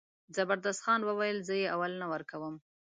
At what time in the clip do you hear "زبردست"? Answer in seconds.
0.35-0.81